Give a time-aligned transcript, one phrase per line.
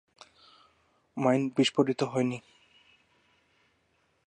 [1.17, 2.37] Mine বিস্ফোরিত হয়নি।